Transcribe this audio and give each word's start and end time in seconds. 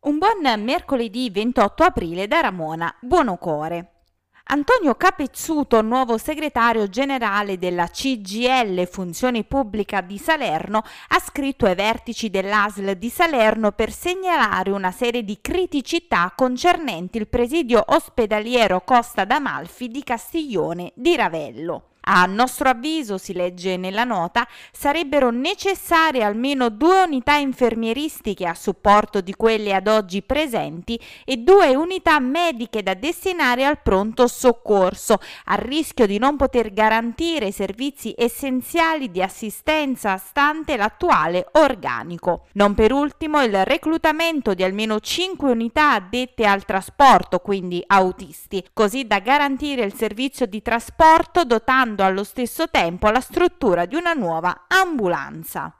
Un 0.00 0.18
buon 0.18 0.62
mercoledì 0.62 1.28
28 1.28 1.82
aprile 1.82 2.28
da 2.28 2.38
Ramona 2.38 2.94
Buonocore. 3.00 3.94
Antonio 4.44 4.94
Capezzuto, 4.94 5.82
nuovo 5.82 6.18
segretario 6.18 6.88
generale 6.88 7.58
della 7.58 7.88
CGL 7.88 8.86
Funzione 8.86 9.42
Pubblica 9.42 10.00
di 10.00 10.16
Salerno, 10.16 10.84
ha 11.08 11.18
scritto 11.18 11.66
ai 11.66 11.74
vertici 11.74 12.30
dell'ASL 12.30 12.92
di 12.92 13.10
Salerno 13.10 13.72
per 13.72 13.90
segnalare 13.90 14.70
una 14.70 14.92
serie 14.92 15.24
di 15.24 15.40
criticità 15.40 16.32
concernenti 16.32 17.18
il 17.18 17.26
presidio 17.26 17.82
ospedaliero 17.84 18.82
Costa 18.82 19.24
d'Amalfi 19.24 19.88
di 19.88 20.04
Castiglione 20.04 20.92
di 20.94 21.16
Ravello. 21.16 21.97
A 22.10 22.24
nostro 22.24 22.70
avviso, 22.70 23.18
si 23.18 23.34
legge 23.34 23.76
nella 23.76 24.04
nota, 24.04 24.48
sarebbero 24.72 25.28
necessarie 25.28 26.22
almeno 26.22 26.70
due 26.70 27.02
unità 27.02 27.34
infermieristiche 27.34 28.46
a 28.46 28.54
supporto 28.54 29.20
di 29.20 29.34
quelle 29.34 29.74
ad 29.74 29.88
oggi 29.88 30.22
presenti 30.22 30.98
e 31.26 31.36
due 31.36 31.74
unità 31.74 32.18
mediche 32.18 32.82
da 32.82 32.94
destinare 32.94 33.66
al 33.66 33.82
pronto 33.82 34.26
soccorso, 34.26 35.18
a 35.44 35.56
rischio 35.56 36.06
di 36.06 36.16
non 36.16 36.38
poter 36.38 36.72
garantire 36.72 37.52
servizi 37.52 38.14
essenziali 38.16 39.10
di 39.10 39.20
assistenza 39.20 40.16
stante 40.16 40.78
l'attuale 40.78 41.46
organico. 41.52 42.46
Non 42.52 42.72
per 42.72 42.90
ultimo 42.90 43.42
il 43.42 43.66
reclutamento 43.66 44.54
di 44.54 44.64
almeno 44.64 44.98
5 44.98 45.50
unità 45.50 45.92
addette 45.92 46.46
al 46.46 46.64
trasporto, 46.64 47.40
quindi 47.40 47.84
autisti, 47.86 48.64
così 48.72 49.06
da 49.06 49.18
garantire 49.18 49.84
il 49.84 49.92
servizio 49.92 50.46
di 50.46 50.62
trasporto 50.62 51.44
dotando 51.44 51.96
allo 52.04 52.24
stesso 52.24 52.68
tempo 52.68 53.10
la 53.10 53.20
struttura 53.20 53.86
di 53.86 53.94
una 53.94 54.12
nuova 54.12 54.64
ambulanza. 54.68 55.77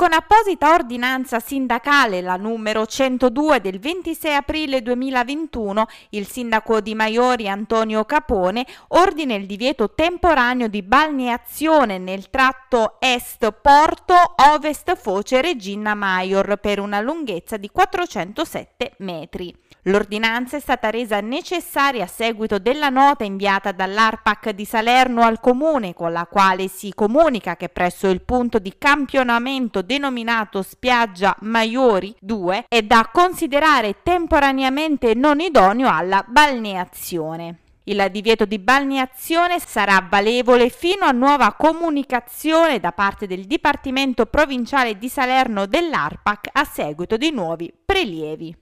Con 0.00 0.14
apposita 0.14 0.72
ordinanza 0.72 1.40
sindacale, 1.40 2.22
la 2.22 2.36
numero 2.36 2.86
102 2.86 3.60
del 3.60 3.78
26 3.78 4.34
aprile 4.34 4.80
2021, 4.80 5.86
il 6.12 6.26
sindaco 6.26 6.80
di 6.80 6.94
Maiori 6.94 7.50
Antonio 7.50 8.06
Capone 8.06 8.64
ordina 8.88 9.34
il 9.34 9.44
divieto 9.44 9.92
temporaneo 9.92 10.68
di 10.68 10.82
balneazione 10.82 11.98
nel 11.98 12.30
tratto 12.30 12.96
est 12.98 13.52
Porto 13.60 14.14
Ovest 14.54 14.96
Foce 14.96 15.42
Regina 15.42 15.94
Maior 15.94 16.56
per 16.56 16.80
una 16.80 17.02
lunghezza 17.02 17.58
di 17.58 17.68
407 17.68 18.94
metri. 19.00 19.54
L'ordinanza 19.84 20.58
è 20.58 20.60
stata 20.60 20.90
resa 20.90 21.20
necessaria 21.20 22.04
a 22.04 22.06
seguito 22.06 22.58
della 22.58 22.90
nota 22.90 23.24
inviata 23.24 23.72
dall'ARPAC 23.72 24.50
di 24.50 24.66
Salerno 24.66 25.22
al 25.22 25.40
comune 25.40 25.94
con 25.94 26.12
la 26.12 26.26
quale 26.26 26.68
si 26.68 26.92
comunica 26.94 27.56
che 27.56 27.70
presso 27.70 28.08
il 28.08 28.20
punto 28.20 28.58
di 28.58 28.74
campionamento 28.76 29.80
denominato 29.90 30.62
Spiaggia 30.62 31.34
Maiori 31.40 32.14
2 32.20 32.66
è 32.68 32.80
da 32.82 33.10
considerare 33.12 34.02
temporaneamente 34.04 35.14
non 35.14 35.40
idoneo 35.40 35.88
alla 35.90 36.24
balneazione. 36.24 37.56
Il 37.84 38.06
divieto 38.12 38.44
di 38.44 38.60
balneazione 38.60 39.58
sarà 39.58 40.06
valevole 40.08 40.68
fino 40.68 41.06
a 41.06 41.10
nuova 41.10 41.54
comunicazione 41.54 42.78
da 42.78 42.92
parte 42.92 43.26
del 43.26 43.46
Dipartimento 43.46 44.26
Provinciale 44.26 44.96
di 44.96 45.08
Salerno 45.08 45.66
dell'ARPAC 45.66 46.50
a 46.52 46.62
seguito 46.62 47.16
di 47.16 47.32
nuovi 47.32 47.72
prelievi. 47.84 48.54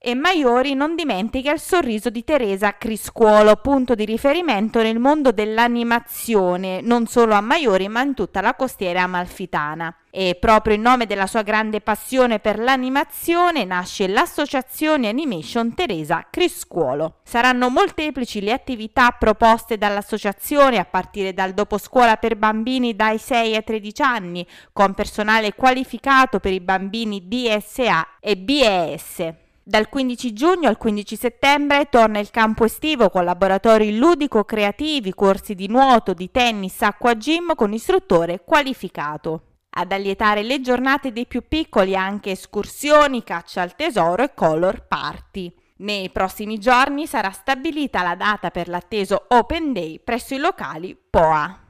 E 0.00 0.14
Maiori 0.14 0.74
non 0.74 0.94
dimentica 0.94 1.50
il 1.50 1.58
sorriso 1.58 2.08
di 2.08 2.22
Teresa 2.22 2.76
Criscuolo, 2.78 3.56
punto 3.56 3.96
di 3.96 4.04
riferimento 4.04 4.80
nel 4.80 5.00
mondo 5.00 5.32
dell'animazione, 5.32 6.80
non 6.80 7.08
solo 7.08 7.34
a 7.34 7.40
Maiori 7.40 7.88
ma 7.88 8.02
in 8.02 8.14
tutta 8.14 8.40
la 8.40 8.54
costiera 8.54 9.02
amalfitana. 9.02 9.92
E 10.08 10.36
proprio 10.38 10.76
in 10.76 10.82
nome 10.82 11.06
della 11.06 11.26
sua 11.26 11.42
grande 11.42 11.80
passione 11.80 12.38
per 12.38 12.60
l'animazione 12.60 13.64
nasce 13.64 14.06
l'associazione 14.06 15.08
Animation 15.08 15.74
Teresa 15.74 16.28
Criscuolo. 16.30 17.16
Saranno 17.24 17.68
molteplici 17.68 18.40
le 18.40 18.52
attività 18.52 19.10
proposte 19.10 19.78
dall'associazione 19.78 20.78
a 20.78 20.84
partire 20.84 21.34
dal 21.34 21.54
doposcuola 21.54 22.18
per 22.18 22.36
bambini 22.36 22.94
dai 22.94 23.18
6 23.18 23.56
ai 23.56 23.64
13 23.64 24.02
anni, 24.02 24.46
con 24.72 24.94
personale 24.94 25.54
qualificato 25.54 26.38
per 26.38 26.52
i 26.52 26.60
bambini 26.60 27.26
DSA 27.26 28.18
e 28.20 28.36
BES. 28.36 29.46
Dal 29.68 29.90
15 29.90 30.32
giugno 30.32 30.66
al 30.66 30.78
15 30.78 31.14
settembre 31.14 31.90
torna 31.90 32.20
il 32.20 32.30
campo 32.30 32.64
estivo 32.64 33.10
con 33.10 33.26
laboratori 33.26 33.98
ludico-creativi, 33.98 35.12
corsi 35.12 35.54
di 35.54 35.68
nuoto, 35.68 36.14
di 36.14 36.30
tennis, 36.30 36.80
acqua 36.80 37.12
gym 37.12 37.54
con 37.54 37.74
istruttore 37.74 38.44
qualificato. 38.46 39.42
Ad 39.68 39.92
allietare 39.92 40.42
le 40.42 40.62
giornate 40.62 41.12
dei 41.12 41.26
più 41.26 41.42
piccoli 41.46 41.94
anche 41.94 42.30
escursioni, 42.30 43.22
caccia 43.22 43.60
al 43.60 43.76
tesoro 43.76 44.22
e 44.22 44.32
color 44.32 44.86
party. 44.86 45.54
Nei 45.80 46.08
prossimi 46.08 46.56
giorni 46.56 47.06
sarà 47.06 47.30
stabilita 47.30 48.02
la 48.02 48.14
data 48.14 48.50
per 48.50 48.68
l'atteso 48.68 49.26
Open 49.28 49.74
Day 49.74 50.00
presso 50.02 50.32
i 50.32 50.38
locali 50.38 50.96
POA. 50.96 51.67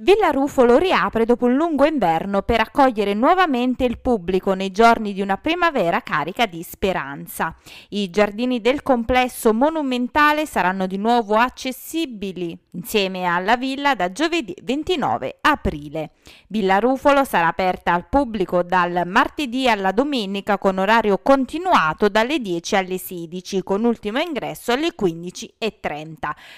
Villa 0.00 0.30
Rufolo 0.30 0.78
riapre 0.78 1.24
dopo 1.24 1.46
un 1.46 1.54
lungo 1.56 1.84
inverno 1.84 2.42
per 2.42 2.60
accogliere 2.60 3.14
nuovamente 3.14 3.82
il 3.82 3.98
pubblico 3.98 4.54
nei 4.54 4.70
giorni 4.70 5.12
di 5.12 5.20
una 5.20 5.38
primavera 5.38 6.02
carica 6.02 6.46
di 6.46 6.62
speranza. 6.62 7.52
I 7.88 8.08
giardini 8.08 8.60
del 8.60 8.84
complesso 8.84 9.52
monumentale 9.52 10.46
saranno 10.46 10.86
di 10.86 10.98
nuovo 10.98 11.34
accessibili 11.34 12.56
insieme 12.74 13.24
alla 13.24 13.56
villa 13.56 13.96
da 13.96 14.12
giovedì 14.12 14.54
29 14.62 15.38
aprile. 15.40 16.12
Villa 16.46 16.78
Rufolo 16.78 17.24
sarà 17.24 17.48
aperta 17.48 17.92
al 17.92 18.06
pubblico 18.08 18.62
dal 18.62 19.02
martedì 19.04 19.68
alla 19.68 19.90
domenica 19.90 20.58
con 20.58 20.78
orario 20.78 21.18
continuato 21.18 22.08
dalle 22.08 22.38
10 22.38 22.76
alle 22.76 22.98
16 22.98 23.64
con 23.64 23.82
ultimo 23.82 24.20
ingresso 24.20 24.70
alle 24.70 24.94
15.30. 24.96 26.14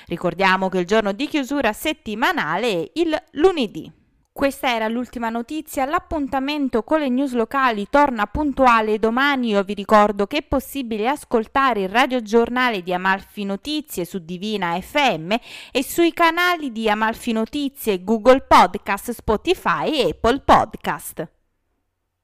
Ricordiamo 0.09 0.69
che 0.69 0.81
il 0.81 0.84
giorno 0.87 1.12
di 1.12 1.27
chiusura 1.27 1.72
settimanale 1.72 2.69
è 2.69 2.91
il 2.97 3.28
lunedì. 3.32 3.91
Questa 4.32 4.72
era 4.72 4.88
l'ultima 4.88 5.28
notizia, 5.28 5.84
l'appuntamento 5.84 6.82
con 6.82 7.00
le 7.00 7.08
news 7.08 7.32
locali 7.34 7.88
torna 7.91 8.26
puntuale 8.26 8.98
domani, 8.98 9.48
io 9.48 9.62
vi 9.64 9.74
ricordo 9.74 10.26
che 10.26 10.38
è 10.38 10.42
possibile 10.42 11.08
ascoltare 11.08 11.82
il 11.82 11.88
radiogiornale 11.88 12.82
di 12.82 12.94
Amalfi 12.94 13.44
Notizie 13.44 14.04
su 14.04 14.18
Divina 14.24 14.80
FM 14.80 15.34
e 15.72 15.82
sui 15.82 16.12
canali 16.12 16.72
di 16.72 16.88
Amalfi 16.88 17.32
Notizie, 17.32 18.02
Google 18.04 18.42
Podcast, 18.42 19.10
Spotify 19.10 20.00
e 20.00 20.08
Apple 20.10 20.41
Podcast. 20.41 21.40